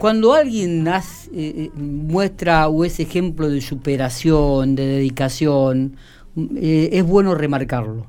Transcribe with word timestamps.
cuando 0.00 0.32
alguien 0.32 0.88
hace, 0.88 1.30
eh, 1.34 1.70
muestra 1.76 2.68
o 2.68 2.84
es 2.86 2.98
ejemplo 3.00 3.50
de 3.50 3.60
superación, 3.60 4.74
de 4.74 4.86
dedicación, 4.86 5.96
es 6.56 7.04
bueno 7.04 7.34
remarcarlo. 7.34 8.06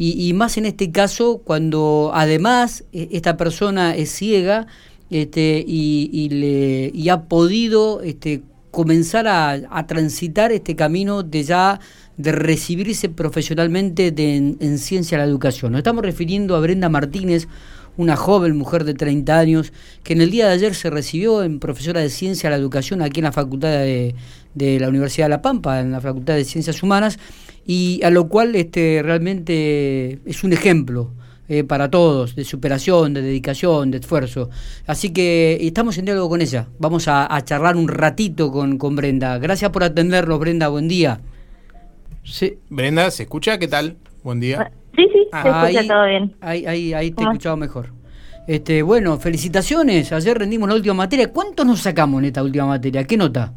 Y, 0.00 0.32
más 0.32 0.56
en 0.56 0.64
este 0.64 0.92
caso, 0.92 1.42
cuando 1.44 2.12
además 2.14 2.84
esta 2.92 3.36
persona 3.36 3.96
es 3.96 4.10
ciega 4.10 4.68
este, 5.10 5.64
y, 5.66 6.28
le, 6.30 6.92
y 6.94 7.08
ha 7.08 7.22
podido 7.22 8.00
este, 8.02 8.42
comenzar 8.70 9.26
a, 9.26 9.86
transitar 9.88 10.52
este 10.52 10.76
camino 10.76 11.24
de 11.24 11.42
ya 11.42 11.80
de 12.16 12.30
recibirse 12.32 13.08
profesionalmente 13.08 14.14
en, 14.16 14.78
ciencia 14.78 15.18
de 15.18 15.24
la 15.24 15.30
educación. 15.30 15.72
Nos 15.72 15.80
estamos 15.80 16.04
refiriendo 16.04 16.54
a 16.54 16.60
Brenda 16.60 16.88
Martínez, 16.88 17.48
una 17.98 18.16
joven 18.16 18.56
mujer 18.56 18.84
de 18.84 18.94
30 18.94 19.38
años, 19.38 19.72
que 20.02 20.14
en 20.14 20.22
el 20.22 20.30
día 20.30 20.46
de 20.46 20.54
ayer 20.54 20.74
se 20.74 20.88
recibió 20.88 21.42
en 21.42 21.58
profesora 21.58 22.00
de 22.00 22.08
ciencia 22.08 22.48
de 22.48 22.56
la 22.56 22.60
educación 22.60 23.02
aquí 23.02 23.20
en 23.20 23.24
la 23.24 23.32
Facultad 23.32 23.68
de, 23.68 24.14
de 24.54 24.80
la 24.80 24.88
Universidad 24.88 25.26
de 25.26 25.30
La 25.30 25.42
Pampa, 25.42 25.80
en 25.80 25.92
la 25.92 26.00
Facultad 26.00 26.34
de 26.34 26.44
Ciencias 26.44 26.82
Humanas, 26.82 27.18
y 27.66 28.00
a 28.02 28.10
lo 28.10 28.28
cual 28.28 28.54
este, 28.54 29.02
realmente 29.04 30.20
es 30.24 30.42
un 30.42 30.54
ejemplo 30.54 31.12
eh, 31.50 31.64
para 31.64 31.90
todos, 31.90 32.36
de 32.36 32.44
superación, 32.44 33.14
de 33.14 33.22
dedicación, 33.22 33.90
de 33.90 33.98
esfuerzo. 33.98 34.50
Así 34.86 35.10
que 35.10 35.58
estamos 35.60 35.98
en 35.98 36.04
diálogo 36.04 36.28
con 36.28 36.40
ella. 36.40 36.68
Vamos 36.78 37.08
a, 37.08 37.28
charlar 37.44 37.76
un 37.76 37.88
ratito 37.88 38.52
con, 38.52 38.78
con, 38.78 38.94
Brenda. 38.94 39.38
Gracias 39.38 39.70
por 39.70 39.82
atendernos, 39.82 40.38
Brenda. 40.38 40.68
Buen 40.68 40.88
día. 40.88 41.20
Sí. 42.22 42.58
Brenda, 42.68 43.10
¿se 43.10 43.24
escucha? 43.24 43.58
¿Qué 43.58 43.66
tal? 43.66 43.96
Buen 44.22 44.40
día. 44.40 44.70
Sí, 44.98 45.08
sí, 45.12 45.28
se 45.30 45.48
ah, 45.48 45.68
escucha 45.68 45.86
todo 45.86 46.06
bien. 46.06 46.34
Ahí, 46.40 46.66
ahí, 46.66 46.92
ahí 46.92 47.12
te 47.12 47.22
he 47.22 47.26
escuchado 47.26 47.56
mejor. 47.56 47.90
Este, 48.48 48.82
bueno, 48.82 49.16
felicitaciones. 49.18 50.12
Ayer 50.12 50.36
rendimos 50.36 50.68
la 50.68 50.74
última 50.74 50.94
materia. 50.94 51.32
¿Cuánto 51.32 51.64
nos 51.64 51.82
sacamos 51.82 52.18
en 52.18 52.24
esta 52.24 52.42
última 52.42 52.66
materia? 52.66 53.04
¿Qué 53.04 53.16
nota? 53.16 53.52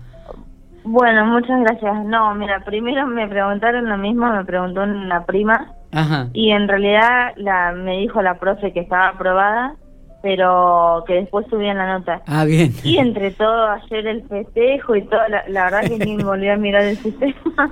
Bueno, 0.84 1.26
muchas 1.26 1.60
gracias. 1.62 2.06
No, 2.06 2.36
mira, 2.36 2.64
primero 2.64 3.08
me 3.08 3.28
preguntaron 3.28 3.90
lo 3.90 3.98
mismo, 3.98 4.32
me 4.32 4.46
preguntó 4.46 4.84
una 4.84 5.26
prima 5.26 5.74
y 6.34 6.52
en 6.52 6.68
realidad 6.68 7.34
la, 7.38 7.72
me 7.72 7.98
dijo 7.98 8.22
la 8.22 8.38
profe 8.38 8.72
que 8.72 8.82
estaba 8.82 9.10
aprobada, 9.10 9.76
pero 10.22 11.04
que 11.08 11.14
después 11.14 11.46
subían 11.50 11.78
la 11.78 11.98
nota. 11.98 12.22
Ah, 12.26 12.46
bien. 12.46 12.74
Y 12.84 12.98
entre 12.98 13.32
todo, 13.32 13.68
ayer 13.68 14.08
el 14.08 14.28
festejo 14.28 14.96
y 14.96 15.04
todo, 15.04 15.20
la, 15.48 15.64
verdad 15.66 15.88
que 15.88 16.06
ni 16.06 16.16
me 16.16 16.24
volví 16.24 16.50
a 16.50 16.58
mirar 16.58 16.84
el 16.84 16.98
sistema. 16.98 17.34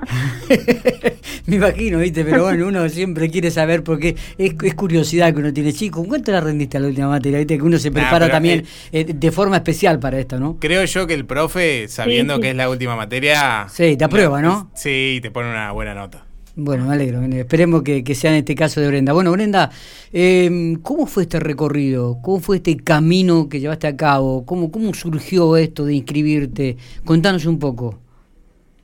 me 1.45 1.55
imagino, 1.55 1.99
viste, 1.99 2.23
pero 2.25 2.43
bueno, 2.43 2.67
uno 2.67 2.87
siempre 2.89 3.29
quiere 3.29 3.51
saber 3.51 3.83
porque 3.83 4.15
es, 4.37 4.55
es 4.61 4.75
curiosidad 4.75 5.33
que 5.33 5.39
uno 5.39 5.53
tiene. 5.53 5.73
Chico, 5.73 6.03
¿cuánto 6.07 6.31
la 6.31 6.41
rendiste 6.41 6.77
a 6.77 6.79
la 6.79 6.87
última 6.87 7.09
materia? 7.09 7.39
Viste 7.39 7.57
que 7.57 7.63
uno 7.63 7.77
se 7.77 7.91
prepara 7.91 8.29
también 8.29 8.65
eh, 8.91 9.05
de 9.05 9.31
forma 9.31 9.57
especial 9.57 9.99
para 9.99 10.19
esto, 10.19 10.39
¿no? 10.39 10.57
Creo 10.59 10.83
yo 10.85 11.07
que 11.07 11.13
el 11.13 11.25
profe, 11.25 11.87
sabiendo 11.87 12.39
que 12.39 12.51
es 12.51 12.55
la 12.55 12.69
última 12.69 12.95
materia... 12.95 13.67
Sí, 13.69 13.95
te 13.97 14.03
aprueba, 14.03 14.41
¿no? 14.41 14.71
Sí, 14.73 15.19
te 15.21 15.31
pone 15.31 15.49
una 15.49 15.71
buena 15.71 15.93
nota. 15.93 16.28
Bueno, 16.61 16.85
me 16.85 16.93
alegro. 16.93 17.21
Esperemos 17.21 17.83
que, 17.83 18.03
sea 18.15 18.31
en 18.31 18.37
este 18.37 18.53
caso 18.53 18.81
de 18.81 18.87
Brenda. 18.87 19.13
Bueno, 19.13 19.31
Brenda, 19.31 19.69
eh, 20.11 20.77
¿cómo 20.81 21.05
fue 21.05 21.23
este 21.23 21.39
recorrido? 21.39 22.17
¿Cómo 22.21 22.39
fue 22.39 22.57
este 22.57 22.75
camino 22.77 23.47
que 23.47 23.59
llevaste 23.59 23.87
a 23.87 23.95
cabo? 23.95 24.45
¿Cómo, 24.45 24.71
cómo 24.71 24.93
surgió 24.93 25.55
esto 25.55 25.85
de 25.85 25.95
inscribirte? 25.95 26.77
Contanos 27.05 27.45
un 27.45 27.59
poco. 27.59 27.99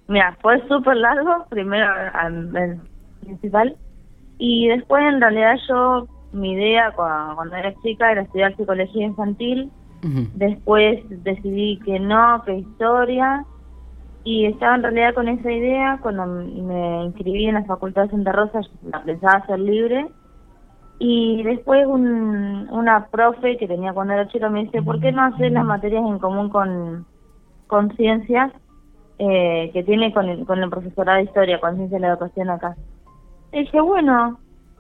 Mira, 0.08 0.38
fue 0.42 0.66
súper 0.68 0.98
largo, 0.98 1.46
primero 1.50 1.86
al 2.14 2.80
principal, 3.22 3.76
y 4.38 4.68
después 4.68 5.04
en 5.04 5.20
realidad 5.20 5.56
yo, 5.68 6.08
mi 6.32 6.54
idea 6.54 6.92
cuando, 6.96 7.56
era 7.56 7.74
chica 7.82 8.12
era 8.12 8.22
estudiar 8.22 8.56
psicología 8.56 9.06
infantil, 9.06 9.72
después 10.36 11.00
decidí 11.24 11.80
que 11.84 12.00
no, 12.00 12.44
que 12.46 12.60
historia, 12.60 13.44
y 14.26 14.48
estaba 14.48 14.76
en 14.76 14.82
realidad 14.82 15.14
con 15.14 15.28
esa 15.28 15.52
idea 15.52 16.00
cuando 16.02 16.26
me 16.26 17.06
inscribí 17.06 17.46
en 17.46 17.54
la 17.54 17.64
Facultad 17.66 18.06
de 18.06 18.10
Santa 18.10 18.32
Rosa, 18.32 18.60
la 18.92 19.04
pensaba 19.04 19.46
ser 19.46 19.60
libre. 19.60 20.08
Y 20.98 21.44
después 21.44 21.86
un, 21.86 22.68
una 22.72 23.06
profe 23.08 23.56
que 23.58 23.68
tenía 23.68 23.94
cuando 23.94 24.14
era 24.14 24.28
chica 24.28 24.50
me 24.50 24.64
dice, 24.64 24.82
¿por 24.82 25.00
qué 25.00 25.12
no 25.12 25.22
hacer 25.22 25.52
las 25.52 25.64
materias 25.64 26.04
en 26.08 26.18
común 26.18 26.50
con, 26.50 27.06
con 27.68 27.96
ciencias 27.96 28.52
eh, 29.20 29.70
que 29.72 29.84
tiene 29.84 30.12
con 30.12 30.28
el, 30.28 30.44
con 30.46 30.64
el 30.64 30.72
profesorado 30.72 31.18
de 31.18 31.26
historia, 31.26 31.60
con 31.60 31.76
ciencia 31.76 31.98
de 31.98 32.02
la 32.02 32.14
educación 32.14 32.50
acá? 32.50 32.76
Y 33.52 33.60
dije, 33.60 33.80
bueno, 33.80 34.40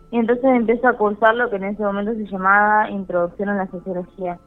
y 0.09 0.17
entonces 0.17 0.45
empecé 0.45 0.87
a 0.87 0.93
cursar 0.93 1.35
lo 1.35 1.51
que 1.51 1.57
en 1.57 1.65
ese 1.65 1.83
momento 1.83 2.15
se 2.15 2.25
llamaba 2.25 2.89
Introducción 2.89 3.49
a 3.49 3.55
la 3.57 3.67
Sociología. 3.67 4.39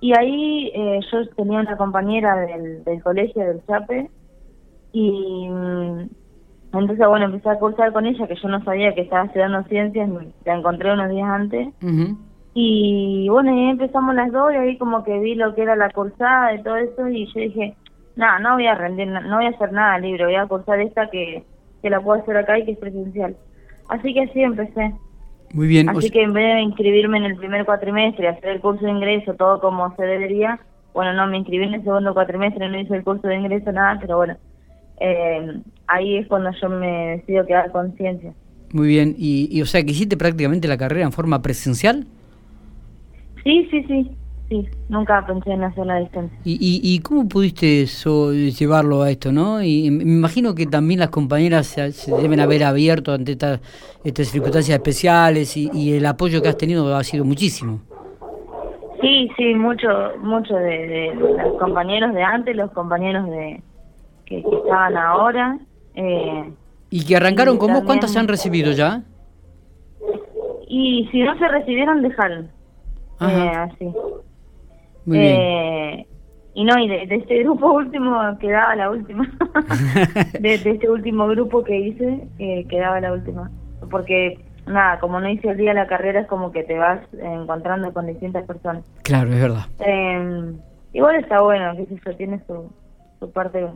Y 0.00 0.16
ahí 0.16 0.70
eh, 0.74 1.00
yo 1.10 1.28
tenía 1.30 1.60
una 1.60 1.76
compañera 1.76 2.36
del, 2.36 2.84
del 2.84 3.02
colegio 3.02 3.46
del 3.46 3.64
Chape 3.66 4.10
y 4.92 5.48
mm, 5.48 6.08
entonces 6.72 7.06
bueno 7.06 7.26
empecé 7.26 7.48
a 7.48 7.58
cursar 7.58 7.92
con 7.92 8.06
ella 8.06 8.26
que 8.26 8.36
yo 8.36 8.48
no 8.48 8.62
sabía 8.64 8.94
que 8.94 9.02
estaba 9.02 9.24
estudiando 9.24 9.62
ciencias, 9.64 10.08
la 10.44 10.54
encontré 10.54 10.92
unos 10.92 11.10
días 11.10 11.28
antes 11.28 11.68
y 12.54 13.28
bueno 13.28 13.54
y 13.54 13.60
ahí 13.60 13.70
empezamos 13.70 14.14
las 14.14 14.30
dos 14.32 14.52
y 14.52 14.56
ahí 14.56 14.78
como 14.78 15.02
que 15.02 15.18
vi 15.18 15.34
lo 15.34 15.54
que 15.54 15.62
era 15.62 15.76
la 15.76 15.90
cursada 15.90 16.54
y 16.54 16.62
todo 16.62 16.76
eso 16.76 17.08
y 17.08 17.26
yo 17.26 17.40
dije 17.40 17.76
no, 18.16 18.38
no 18.40 18.54
voy 18.54 18.66
a 18.66 18.74
rendir, 18.74 19.08
no 19.08 19.36
voy 19.36 19.46
a 19.46 19.50
hacer 19.50 19.72
nada 19.72 19.98
libre, 19.98 20.24
voy 20.24 20.34
a 20.34 20.46
cursar 20.46 20.80
esta 20.80 21.08
que, 21.10 21.44
que 21.82 21.90
la 21.90 22.00
puedo 22.00 22.20
hacer 22.20 22.36
acá 22.36 22.58
y 22.58 22.64
que 22.64 22.72
es 22.72 22.78
presencial. 22.78 23.36
Así 23.88 24.12
que 24.12 24.22
así 24.22 24.42
empecé. 24.42 24.94
Muy 25.56 25.68
bien. 25.68 25.88
Así 25.88 26.10
que 26.10 26.22
en 26.22 26.34
vez 26.34 26.54
de 26.54 26.60
inscribirme 26.60 27.16
en 27.16 27.24
el 27.24 27.36
primer 27.36 27.64
cuatrimestre 27.64 28.28
hacer 28.28 28.50
el 28.50 28.60
curso 28.60 28.84
de 28.84 28.90
ingreso 28.90 29.32
todo 29.34 29.58
como 29.58 29.96
se 29.96 30.02
debería, 30.02 30.60
bueno, 30.92 31.14
no, 31.14 31.26
me 31.26 31.38
inscribí 31.38 31.64
en 31.64 31.72
el 31.72 31.82
segundo 31.82 32.12
cuatrimestre, 32.12 32.68
no 32.68 32.78
hice 32.78 32.94
el 32.94 33.02
curso 33.02 33.26
de 33.26 33.36
ingreso, 33.36 33.72
nada, 33.72 33.96
pero 33.98 34.18
bueno, 34.18 34.36
eh, 35.00 35.58
ahí 35.86 36.18
es 36.18 36.26
cuando 36.26 36.50
yo 36.60 36.68
me 36.68 37.16
decido 37.16 37.46
quedar 37.46 37.72
con 37.72 37.96
ciencia. 37.96 38.34
Muy 38.74 38.88
bien, 38.88 39.14
y, 39.16 39.48
y 39.50 39.62
o 39.62 39.66
sea, 39.66 39.82
que 39.82 39.92
hiciste 39.92 40.18
prácticamente 40.18 40.68
la 40.68 40.76
carrera 40.76 41.06
en 41.06 41.12
forma 41.12 41.40
presencial. 41.40 42.06
Sí, 43.42 43.66
sí, 43.70 43.82
sí 43.84 44.10
sí, 44.48 44.68
nunca 44.88 45.24
pensé 45.26 45.52
en 45.52 45.64
hacer 45.64 45.86
la 45.86 45.96
distancia. 45.96 46.38
¿Y, 46.44 46.80
y, 46.82 47.00
cómo 47.00 47.28
pudiste 47.28 47.82
eso, 47.82 48.32
llevarlo 48.32 49.02
a 49.02 49.10
esto, 49.10 49.32
no? 49.32 49.62
Y 49.62 49.90
me 49.90 50.02
imagino 50.04 50.54
que 50.54 50.66
también 50.66 51.00
las 51.00 51.10
compañeras 51.10 51.66
se, 51.66 52.12
deben 52.16 52.40
haber 52.40 52.64
abierto 52.64 53.12
ante 53.12 53.32
estas, 53.32 53.60
estas 54.04 54.28
circunstancias 54.28 54.76
especiales 54.76 55.56
y, 55.56 55.92
el 55.94 56.06
apoyo 56.06 56.42
que 56.42 56.48
has 56.48 56.56
tenido 56.56 56.94
ha 56.94 57.04
sido 57.04 57.24
muchísimo. 57.24 57.80
Sí, 59.00 59.30
sí, 59.36 59.54
mucho, 59.54 59.88
mucho 60.20 60.54
de, 60.54 61.14
los 61.14 61.58
compañeros 61.58 62.14
de 62.14 62.22
antes, 62.22 62.56
los 62.56 62.70
compañeros 62.72 63.28
de 63.28 63.62
que, 64.24 64.38
estaban 64.38 64.96
ahora. 64.96 65.58
Eh, 65.94 66.52
¿Y 66.90 67.04
que 67.04 67.16
arrancaron 67.16 67.58
con 67.58 67.72
vos? 67.72 67.82
¿Cuántas 67.84 68.12
se 68.12 68.18
han 68.18 68.28
recibido 68.28 68.72
ya? 68.72 69.02
Y 70.68 71.08
si 71.10 71.22
no 71.22 71.36
se 71.38 71.48
recibieron, 71.48 72.02
dejaron. 72.02 72.48
Eh, 73.20 73.52
así. 73.54 73.86
Eh, 75.12 76.06
y 76.54 76.64
no, 76.64 76.78
y 76.78 76.88
de, 76.88 77.06
este 77.10 77.42
grupo 77.42 77.72
último 77.72 78.18
quedaba 78.40 78.74
la 78.76 78.90
última. 78.90 79.30
de, 80.40 80.54
este 80.54 80.88
último 80.88 81.26
grupo 81.28 81.62
que 81.62 81.78
hice, 81.78 82.28
eh, 82.38 82.66
quedaba 82.68 83.00
la 83.00 83.12
última. 83.12 83.50
Porque, 83.90 84.38
nada, 84.66 84.98
como 84.98 85.20
no 85.20 85.28
hice 85.28 85.48
el 85.48 85.58
día 85.58 85.70
de 85.70 85.80
la 85.80 85.86
carrera, 85.86 86.20
es 86.20 86.26
como 86.26 86.52
que 86.52 86.64
te 86.64 86.78
vas 86.78 87.00
encontrando 87.12 87.92
con 87.92 88.06
distintas 88.06 88.46
personas. 88.46 88.84
Claro, 89.02 89.30
es 89.30 89.40
verdad. 89.40 89.66
Eh, 89.80 90.54
igual 90.94 91.16
está 91.16 91.40
bueno, 91.42 91.76
que 91.76 91.82
eso 91.94 92.16
tiene 92.16 92.40
su, 92.46 92.72
su 93.20 93.30
parte 93.30 93.66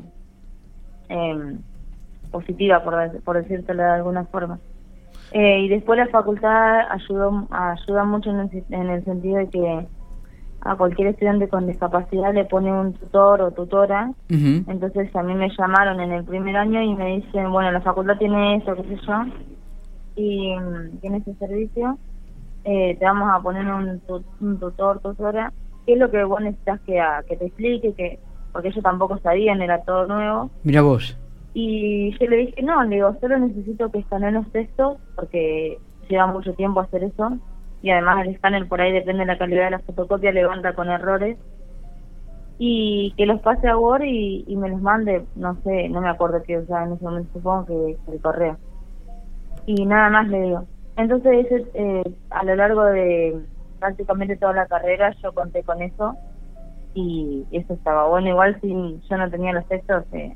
eh, 1.11 1.57
positiva, 2.31 2.83
por, 2.83 3.23
por 3.23 3.43
decírtelo 3.43 3.83
de 3.83 3.91
alguna 3.91 4.25
forma. 4.25 4.59
Eh, 5.33 5.61
y 5.61 5.69
después 5.69 5.99
la 5.99 6.09
facultad 6.09 6.91
ayudó 6.91 7.47
ayuda 7.51 8.05
mucho 8.05 8.31
en 8.31 8.41
el, 8.41 8.65
en 8.71 8.91
el 8.91 9.05
sentido 9.05 9.37
de 9.37 9.49
que 9.49 9.87
a 10.63 10.77
cualquier 10.77 11.09
estudiante 11.09 11.49
con 11.49 11.67
discapacidad 11.67 12.35
le 12.35 12.45
pone 12.45 12.71
un 12.73 12.93
tutor 12.93 13.41
o 13.41 13.51
tutora. 13.51 14.13
Entonces 14.29 15.15
a 15.17 15.23
mí 15.23 15.35
me 15.35 15.49
llamaron 15.57 16.01
en 16.01 16.13
el 16.13 16.25
primer 16.25 16.57
año 16.57 16.83
y 16.83 16.95
me 16.95 17.17
dicen, 17.17 17.51
bueno, 17.51 17.73
la 17.73 17.81
facultad 17.81 18.19
tiene 18.19 18.57
eso, 18.57 18.75
qué 18.77 18.83
sé 18.83 18.97
yo, 19.07 19.25
y 20.17 20.55
mm, 20.55 20.99
tiene 21.01 21.19
ese 21.19 21.35
servicio, 21.35 21.99
eh, 22.65 22.97
te 22.99 23.05
vamos 23.05 23.31
a 23.33 23.41
poner 23.41 23.67
un, 23.73 24.01
tutor, 24.59 25.01
tutora. 25.01 25.53
¿Qué 25.87 25.95
es 25.95 25.99
lo 25.99 26.11
que 26.11 26.23
vos 26.25 26.41
necesitas 26.43 26.81
que, 26.81 27.03
que 27.27 27.37
te 27.37 27.47
explique? 27.47 27.95
que 27.95 28.19
Porque 28.53 28.69
ellos 28.69 28.83
tampoco 28.83 29.19
sabían, 29.19 29.63
era 29.63 29.83
todo 29.83 30.07
nuevo. 30.07 30.51
Mira 30.63 30.83
vos. 30.83 31.17
Y 31.55 32.13
yo 32.19 32.27
le 32.27 32.37
dije, 32.37 32.63
no, 32.63 32.83
le 32.85 32.97
digo, 32.97 33.17
solo 33.21 33.39
necesito 33.39 33.91
que 33.91 34.01
escaneen 34.01 34.35
los 34.35 34.53
textos, 34.53 34.99
porque 35.17 35.79
lleva 36.09 36.27
mucho 36.27 36.53
tiempo 36.53 36.81
hacer 36.81 37.05
eso 37.05 37.39
y 37.83 37.91
además 37.91 38.25
el 38.25 38.35
escáner 38.35 38.69
por 38.69 38.81
ahí 38.81 38.93
depende 38.93 39.21
de 39.21 39.27
la 39.27 39.39
calidad 39.39 39.65
de 39.65 39.71
la 39.71 39.79
fotocopia, 39.81 40.33
levanta 40.33 40.75
con 40.75 40.89
errores. 40.89 41.39
Y 42.59 43.15
que 43.17 43.25
los 43.25 43.41
pase 43.41 43.69
a 43.69 43.79
Word 43.79 44.03
y, 44.05 44.55
me 44.57 44.69
los 44.69 44.83
mande, 44.83 45.25
no 45.35 45.57
sé, 45.63 45.89
no 45.89 46.03
me 46.03 46.11
acuerdo 46.11 46.43
qué 46.43 46.59
usaba 46.59 46.85
en 46.85 46.93
ese 46.93 47.05
momento, 47.05 47.33
supongo 47.33 47.67
que 47.67 48.13
el 48.13 48.21
correo. 48.21 48.59
Y 49.65 49.87
nada 49.87 50.11
más 50.11 50.29
le 50.29 50.43
digo. 50.43 50.65
Entonces, 50.97 51.47
eh, 51.73 52.03
a 52.29 52.45
lo 52.45 52.57
largo 52.57 52.85
de 52.85 53.41
prácticamente 53.79 54.37
toda 54.37 54.53
la 54.53 54.67
carrera 54.67 55.15
yo 55.23 55.33
conté 55.33 55.63
con 55.63 55.81
eso. 55.81 56.17
y 56.95 57.47
eso 57.53 57.73
estaba 57.75 58.09
bueno. 58.09 58.29
Igual 58.29 58.61
si 58.61 58.69
yo 59.09 59.17
no 59.17 59.31
tenía 59.31 59.53
los 59.53 59.67
textos, 59.67 60.05
eh, 60.13 60.35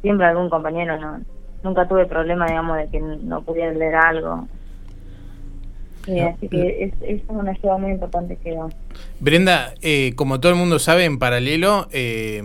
siempre 0.00 0.26
algún 0.26 0.48
compañero, 0.48 0.98
no 0.98 1.20
nunca 1.66 1.86
tuve 1.88 2.06
problema, 2.06 2.46
digamos, 2.46 2.76
de 2.76 2.88
que 2.88 3.00
no 3.00 3.42
pudiera 3.42 3.72
leer 3.72 3.96
algo. 3.96 4.46
Así 6.06 6.48
que 6.48 6.84
es, 6.84 6.92
es, 7.02 7.22
una 7.28 7.50
ayuda 7.50 7.78
muy 7.78 7.90
importante 7.92 8.36
que 8.36 8.56
Brenda, 9.20 9.74
eh, 9.82 10.12
como 10.16 10.40
todo 10.40 10.52
el 10.52 10.58
mundo 10.58 10.78
sabe, 10.78 11.04
en 11.04 11.18
paralelo 11.18 11.88
eh, 11.92 12.42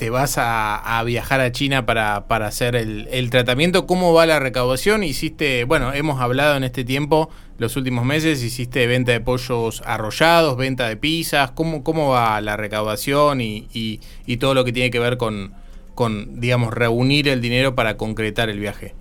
te 0.00 0.08
vas 0.08 0.36
a, 0.38 1.02
viajar 1.04 1.42
a 1.42 1.52
China 1.52 1.84
para, 1.84 2.26
para 2.26 2.46
hacer 2.46 2.74
el, 2.74 3.06
el, 3.10 3.28
tratamiento. 3.28 3.86
¿Cómo 3.86 4.14
va 4.14 4.24
la 4.24 4.38
recaudación? 4.38 5.04
Hiciste, 5.04 5.64
bueno, 5.64 5.92
hemos 5.92 6.22
hablado 6.22 6.56
en 6.56 6.64
este 6.64 6.84
tiempo, 6.84 7.28
los 7.58 7.76
últimos 7.76 8.06
meses, 8.06 8.42
hiciste 8.42 8.86
venta 8.86 9.12
de 9.12 9.20
pollos 9.20 9.82
arrollados, 9.84 10.56
venta 10.56 10.88
de 10.88 10.96
pizzas. 10.96 11.50
¿Cómo, 11.50 11.84
cómo 11.84 12.08
va 12.08 12.40
la 12.40 12.56
recaudación 12.56 13.42
y, 13.42 13.68
y, 13.74 14.36
todo 14.38 14.54
lo 14.54 14.64
que 14.64 14.72
tiene 14.72 14.90
que 14.90 14.98
ver 14.98 15.18
con, 15.18 15.52
con, 15.94 16.40
digamos, 16.40 16.72
reunir 16.72 17.28
el 17.28 17.42
dinero 17.42 17.74
para 17.74 17.98
concretar 17.98 18.48
el 18.48 18.58
viaje? 18.58 18.94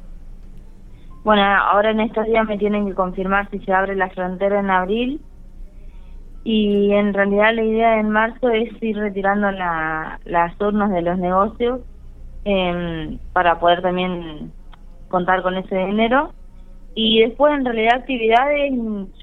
Bueno, 1.29 1.43
ahora 1.43 1.91
en 1.91 1.99
estos 1.99 2.25
días 2.25 2.43
me 2.47 2.57
tienen 2.57 2.87
que 2.87 2.95
confirmar 2.95 3.47
si 3.51 3.59
se 3.59 3.71
abre 3.71 3.95
la 3.95 4.09
frontera 4.09 4.61
en 4.61 4.71
abril. 4.71 5.21
Y 6.43 6.91
en 6.91 7.13
realidad 7.13 7.53
la 7.53 7.63
idea 7.63 7.99
en 7.99 8.09
marzo 8.09 8.49
es 8.49 8.71
ir 8.81 8.97
retirando 8.97 9.51
la, 9.51 10.19
las 10.25 10.57
turnos 10.57 10.89
de 10.89 11.03
los 11.03 11.19
negocios 11.19 11.81
em, 12.45 13.19
para 13.31 13.59
poder 13.59 13.83
también 13.83 14.51
contar 15.07 15.43
con 15.43 15.55
ese 15.55 15.75
dinero 15.75 16.33
y 16.95 17.21
después 17.21 17.53
en 17.53 17.63
realidad 17.63 17.97
actividades 17.97 18.73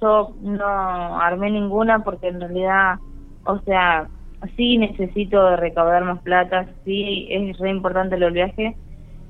yo 0.01 0.33
no 0.43 1.21
armé 1.21 1.51
ninguna 1.51 2.05
porque 2.05 2.29
en 2.29 2.41
realidad 2.41 2.99
o 3.47 3.59
sea 3.63 4.09
sí 4.57 4.79
necesito 4.79 5.57
recaudar 5.57 6.05
más 6.05 6.23
plata 6.23 6.69
sí 6.85 7.27
es 7.31 7.59
re 7.59 7.71
importante 7.71 8.15
el 8.15 8.31
viaje 8.31 8.77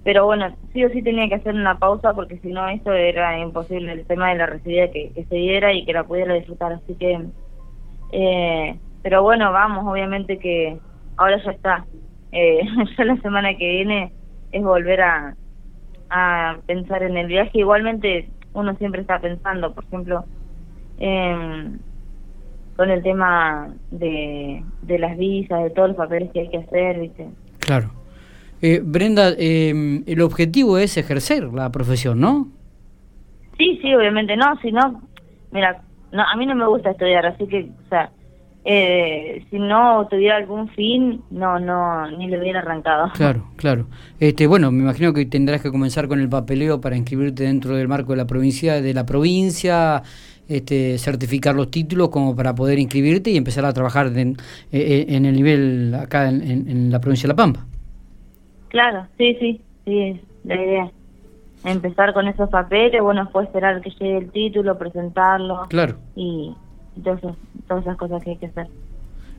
pero 0.07 0.25
bueno 0.25 0.57
sí 0.73 0.83
o 0.83 0.89
sí 0.89 1.03
tenía 1.03 1.29
que 1.29 1.35
hacer 1.35 1.55
una 1.55 1.79
pausa 1.79 2.15
porque 2.15 2.39
si 2.39 2.49
no 2.49 2.67
eso 2.69 2.93
era 2.93 3.39
imposible 3.39 3.93
el 3.93 4.07
tema 4.07 4.31
de 4.31 4.37
la 4.37 4.47
recibida 4.47 4.91
que, 4.91 5.13
se 5.29 5.35
diera 5.35 5.75
y 5.75 5.85
que 5.85 5.93
la 5.93 6.05
pudiera 6.05 6.33
disfrutar 6.33 6.73
así 6.73 6.95
que 6.95 7.21
eh, 8.13 8.79
pero 9.03 9.23
bueno, 9.23 9.53
vamos, 9.53 9.85
obviamente 9.87 10.39
que 10.39 10.79
ahora 11.17 11.43
ya 11.45 11.51
está. 11.53 11.85
Eh, 12.33 12.61
ya 12.99 13.05
la 13.05 13.17
semana 13.19 13.57
que 13.57 13.71
viene 13.71 14.13
es 14.53 14.63
volver 14.63 15.01
a, 15.01 15.37
a 16.11 16.57
pensar 16.67 17.03
en 17.03 17.17
el 17.17 17.27
viaje. 17.27 17.51
Igualmente 17.55 18.29
uno 18.53 18.75
siempre 18.77 19.03
está 19.03 19.21
pensando, 19.21 19.73
por 19.75 19.85
ejemplo, 19.85 20.25
con 22.77 22.91
el 22.91 23.03
tema 23.03 23.75
de, 23.91 24.63
de 24.83 24.99
las 24.99 25.17
visas, 25.17 25.63
de 25.63 25.71
todos 25.71 25.89
los 25.91 25.97
papeles 25.97 26.31
que 26.33 26.41
hay 26.41 26.49
que 26.49 26.59
hacer, 26.59 26.99
¿viste? 26.99 27.29
Claro. 27.61 27.96
Eh, 28.63 28.81
Brenda, 28.83 29.33
eh, 29.39 30.03
el 30.07 30.21
objetivo 30.21 30.79
es 30.79 30.97
ejercer 30.97 31.45
la 31.53 31.71
profesión, 31.71 32.21
¿no? 32.21 32.49
Sí, 33.59 33.79
sí, 33.83 33.95
obviamente 33.95 34.37
no, 34.37 34.57
si 34.61 34.71
no, 34.71 35.03
mira, 35.51 35.83
no, 36.13 36.23
a 36.23 36.37
mí 36.37 36.47
no 36.47 36.55
me 36.55 36.67
gusta 36.67 36.91
estudiar, 36.91 37.27
así 37.27 37.47
que, 37.47 37.71
o 37.87 37.89
sea, 37.89 38.11
eh, 38.69 39.45
si 39.49 39.61
no 39.61 40.09
tuviera 40.11 40.37
algún 40.37 40.69
fin, 40.71 41.23
no, 41.31 41.61
no, 41.61 42.11
ni 42.11 42.27
le 42.27 42.39
hubiera 42.39 42.59
arrancado. 42.59 43.13
Claro, 43.15 43.47
claro. 43.57 43.87
Este, 44.19 44.47
bueno, 44.47 44.73
me 44.73 44.83
imagino 44.83 45.13
que 45.13 45.25
tendrás 45.25 45.63
que 45.63 45.71
comenzar 45.71 46.09
con 46.09 46.21
el 46.21 46.29
papeleo 46.29 46.81
para 46.81 46.97
inscribirte 46.97 47.45
dentro 47.45 47.77
del 47.77 47.87
marco 47.87 48.13
de 48.13 48.17
la 48.17 48.27
provincia, 48.27 48.83
de 48.83 48.93
la 48.93 49.07
provincia, 49.07 50.03
este, 50.49 50.99
certificar 50.99 51.55
los 51.55 51.71
títulos 51.71 52.09
como 52.09 52.35
para 52.35 52.55
poder 52.55 52.79
inscribirte 52.79 53.31
y 53.31 53.37
empezar 53.37 53.65
a 53.65 53.73
trabajar 53.73 54.09
en, 54.19 54.31
eh, 54.73 54.81
eh, 54.81 55.07
en 55.11 55.27
el 55.27 55.37
nivel 55.37 55.95
acá 55.95 56.29
en, 56.29 56.43
en, 56.43 56.91
la 56.91 57.01
provincia 57.01 57.29
de 57.29 57.35
La 57.35 57.37
Pampa. 57.37 57.67
Claro, 58.77 59.07
sí, 59.17 59.35
sí, 59.41 59.61
sí, 59.87 60.03
es 60.03 60.21
la 60.45 60.55
idea 60.55 60.91
empezar 61.65 62.13
con 62.13 62.29
esos 62.29 62.51
papeles, 62.51 63.01
bueno, 63.01 63.25
después 63.25 63.47
esperar 63.47 63.81
que 63.81 63.89
llegue 63.89 64.19
el 64.19 64.31
título, 64.31 64.77
presentarlo. 64.77 65.67
Claro. 65.71 65.97
Y 66.15 66.55
todas 67.03 67.19
esas, 67.23 67.37
todas 67.67 67.85
esas 67.85 67.97
cosas 67.97 68.23
que 68.23 68.31
hay 68.31 68.37
que 68.37 68.47
hacer. 68.47 68.67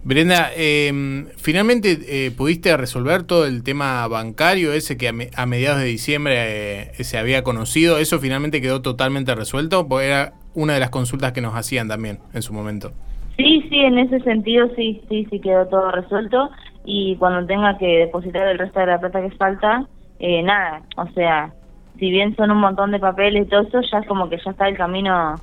Brenda, 0.03 0.49
eh, 0.55 1.25
finalmente 1.37 1.99
eh, 2.07 2.31
pudiste 2.31 2.75
resolver 2.77 3.23
todo 3.23 3.45
el 3.45 3.61
tema 3.61 4.07
bancario 4.07 4.73
ese 4.73 4.97
que 4.97 5.07
a, 5.07 5.45
mediados 5.45 5.79
de 5.79 5.85
diciembre 5.85 6.35
eh, 6.37 7.03
se 7.03 7.19
había 7.19 7.43
conocido. 7.43 7.99
¿Eso 7.99 8.19
finalmente 8.19 8.59
quedó 8.59 8.81
totalmente 8.81 9.35
resuelto? 9.35 9.87
Porque 9.87 10.07
era 10.07 10.33
una 10.55 10.73
de 10.73 10.79
las 10.79 10.89
consultas 10.89 11.33
que 11.33 11.41
nos 11.41 11.55
hacían 11.55 11.87
también 11.87 12.17
en 12.33 12.41
su 12.41 12.53
momento. 12.53 12.93
Sí, 13.37 13.63
sí, 13.69 13.75
en 13.79 13.99
ese 13.99 14.19
sentido 14.21 14.67
sí, 14.75 15.01
sí, 15.09 15.27
sí 15.29 15.39
quedó 15.39 15.67
todo 15.67 15.91
resuelto. 15.91 16.49
Y 16.89 17.17
cuando 17.17 17.45
tenga 17.45 17.77
que 17.77 17.85
depositar 17.85 18.47
el 18.47 18.57
resto 18.57 18.79
de 18.79 18.85
la 18.85 18.97
plata 18.97 19.21
que 19.21 19.31
falta, 19.31 19.85
eh, 20.19 20.41
nada, 20.41 20.83
o 20.95 21.05
sea, 21.07 21.53
si 21.99 22.09
bien 22.09 22.33
son 22.37 22.49
un 22.49 22.59
montón 22.59 22.91
de 22.91 22.99
papeles 22.99 23.45
y 23.45 23.49
todo 23.49 23.59
eso, 23.61 23.81
ya 23.91 23.99
es 23.99 24.07
como 24.07 24.29
que 24.29 24.37
ya 24.37 24.51
está 24.51 24.69
el 24.69 24.77
camino 24.77 25.35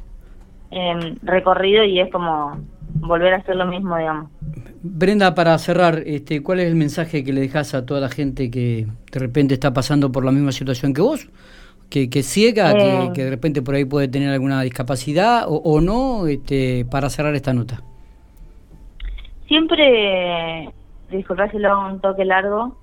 eh, 0.70 1.14
recorrido 1.22 1.84
y 1.84 2.00
es 2.00 2.10
como 2.10 2.56
volver 2.94 3.34
a 3.34 3.36
hacer 3.36 3.56
lo 3.56 3.66
mismo, 3.66 3.94
digamos. 3.98 4.30
Brenda, 4.82 5.34
para 5.34 5.58
cerrar, 5.58 6.02
este, 6.06 6.42
¿cuál 6.42 6.60
es 6.60 6.68
el 6.68 6.76
mensaje 6.76 7.22
que 7.22 7.34
le 7.34 7.42
dejas 7.42 7.74
a 7.74 7.84
toda 7.84 8.00
la 8.00 8.08
gente 8.08 8.50
que 8.50 8.86
de 9.12 9.18
repente 9.20 9.52
está 9.52 9.74
pasando 9.74 10.10
por 10.10 10.24
la 10.24 10.32
misma 10.32 10.50
situación 10.50 10.94
que 10.94 11.02
vos? 11.02 11.28
Que, 11.90 12.08
que 12.08 12.22
ciega, 12.22 12.72
que, 12.72 13.10
que, 13.14 13.24
de 13.24 13.30
repente 13.30 13.60
por 13.60 13.74
ahí 13.74 13.84
puede 13.84 14.08
tener 14.08 14.30
alguna 14.30 14.62
discapacidad 14.62 15.44
o, 15.46 15.56
o 15.56 15.82
no, 15.82 16.26
este, 16.26 16.86
para 16.90 17.10
cerrar 17.10 17.34
esta 17.34 17.52
nota. 17.52 17.82
Siempre, 19.46 20.72
disculpa 21.16 21.50
si 21.50 21.58
lo 21.58 21.72
hago 21.72 21.86
un 21.86 22.00
toque 22.00 22.24
largo, 22.24 22.76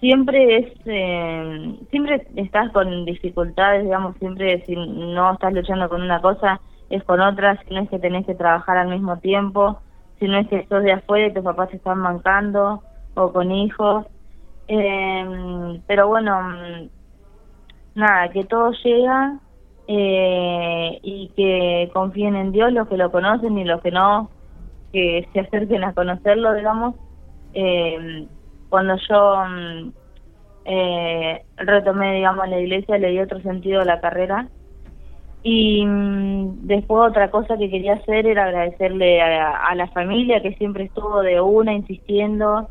siempre 0.00 0.58
es 0.58 0.72
eh, 0.86 1.78
siempre 1.90 2.26
estás 2.36 2.70
con 2.72 3.04
dificultades 3.04 3.82
digamos 3.82 4.16
siempre 4.18 4.64
si 4.64 4.76
no 4.76 5.32
estás 5.32 5.52
luchando 5.52 5.88
con 5.88 6.02
una 6.02 6.20
cosa 6.20 6.60
es 6.88 7.02
con 7.04 7.20
otra 7.20 7.60
si 7.64 7.74
no 7.74 7.80
es 7.80 7.90
que 7.90 7.98
tenés 7.98 8.24
que 8.24 8.34
trabajar 8.34 8.76
al 8.76 8.88
mismo 8.88 9.18
tiempo 9.18 9.80
si 10.18 10.26
no 10.26 10.38
es 10.38 10.48
que 10.48 10.66
sos 10.66 10.82
de 10.82 10.92
afuera 10.92 11.26
y 11.26 11.34
tus 11.34 11.44
papás 11.44 11.70
te 11.70 11.76
están 11.76 11.98
mancando 11.98 12.82
o 13.14 13.32
con 13.32 13.50
hijos. 13.52 14.06
Eh, 14.68 15.80
pero 15.86 16.08
bueno 16.08 16.40
nada 17.94 18.28
que 18.30 18.44
todo 18.44 18.72
llega 18.84 19.38
eh, 19.86 20.98
y 21.02 21.28
que 21.34 21.90
confíen 21.94 22.36
en 22.36 22.52
Dios 22.52 22.72
los 22.72 22.86
que 22.86 22.98
lo 22.98 23.10
conocen 23.10 23.56
y 23.56 23.64
los 23.64 23.80
que 23.80 23.90
no 23.90 24.30
que 24.92 25.26
se 25.32 25.40
acerquen 25.40 25.84
a 25.84 25.94
conocerlo 25.94 26.52
digamos 26.52 26.96
eh, 27.60 28.28
cuando 28.68 28.96
yo 29.08 29.36
mm, 29.48 29.92
eh, 30.64 31.42
retomé, 31.56 32.14
digamos, 32.14 32.48
la 32.48 32.60
iglesia, 32.60 32.98
le 32.98 33.10
di 33.10 33.18
otro 33.18 33.40
sentido 33.40 33.80
a 33.80 33.84
la 33.84 34.00
carrera. 34.00 34.48
Y 35.42 35.84
mm, 35.84 36.66
después 36.66 37.10
otra 37.10 37.32
cosa 37.32 37.56
que 37.56 37.68
quería 37.68 37.94
hacer 37.94 38.28
era 38.28 38.44
agradecerle 38.44 39.20
a, 39.20 39.74
la 39.74 39.88
familia 39.88 40.40
que 40.40 40.54
siempre 40.54 40.84
estuvo 40.84 41.20
de 41.22 41.40
una 41.40 41.72
insistiendo, 41.72 42.68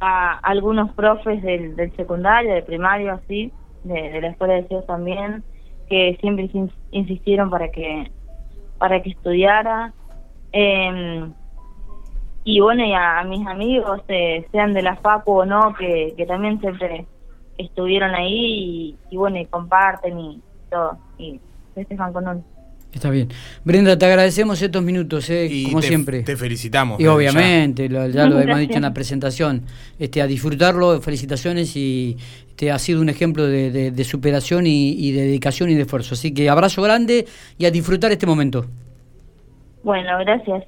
a 0.00 0.38
algunos 0.42 0.92
profes 0.94 1.42
del, 1.42 1.74
del 1.74 1.94
secundario, 1.96 2.54
de 2.54 2.62
primario, 2.62 3.12
así, 3.12 3.52
de, 3.82 4.20
la 4.20 4.28
escuela 4.28 4.54
de 4.54 4.62
Dios 4.62 4.86
también, 4.86 5.42
que 5.88 6.16
siempre 6.20 6.48
insistieron 6.92 7.50
para 7.50 7.70
que 7.70 8.10
para 8.78 9.00
que 9.02 9.10
estudiara. 9.10 9.92
Eh, 10.52 11.30
y 12.44 12.60
bueno, 12.60 12.84
y 12.84 12.92
a, 12.92 13.22
mis 13.24 13.46
amigos, 13.46 14.00
eh, 14.08 14.46
sean 14.50 14.72
de 14.72 14.82
la 14.82 14.96
FACU 14.96 15.32
o 15.32 15.46
no, 15.46 15.74
que, 15.74 16.14
que 16.16 16.26
también 16.26 16.60
siempre 16.60 17.06
estuvieron 17.56 18.14
ahí 18.14 18.96
y, 19.10 19.16
bueno, 19.16 19.38
y 19.38 19.46
comparten 19.46 20.18
y 20.18 20.40
todo, 20.70 20.98
y 21.18 21.40
festejan 21.74 22.12
con 22.12 22.24
nosotros. 22.24 22.52
Está 22.92 23.08
bien. 23.08 23.28
Brenda, 23.64 23.96
te 23.96 24.04
agradecemos 24.04 24.60
estos 24.60 24.82
minutos, 24.82 25.30
eh, 25.30 25.48
como 25.64 25.80
siempre. 25.80 26.24
Te 26.24 26.36
felicitamos. 26.36 27.00
Y 27.00 27.06
obviamente, 27.06 27.88
ya 27.88 28.26
lo 28.26 28.38
hemos 28.40 28.58
dicho 28.58 28.76
en 28.76 28.82
la 28.82 28.92
presentación, 28.92 29.62
este, 29.98 30.20
a 30.20 30.26
disfrutarlo, 30.26 31.00
felicitaciones 31.00 31.74
y 31.74 32.18
te 32.54 32.70
ha 32.70 32.78
sido 32.78 33.00
un 33.00 33.08
ejemplo 33.08 33.46
de, 33.46 33.90
de, 33.90 34.04
superación 34.04 34.66
y, 34.66 34.90
y, 34.90 35.12
de 35.12 35.22
dedicación 35.22 35.70
y 35.70 35.74
de 35.74 35.82
esfuerzo. 35.82 36.14
Así 36.14 36.34
que 36.34 36.50
abrazo 36.50 36.82
grande 36.82 37.26
y 37.56 37.64
a 37.64 37.70
disfrutar 37.70 38.12
este 38.12 38.26
momento. 38.26 38.66
Bueno, 39.82 40.18
gracias. 40.18 40.64